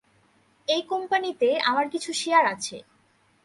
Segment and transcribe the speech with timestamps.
[0.67, 2.77] এই কোম্পানিতে আমার কিছু শেয়ার আছে।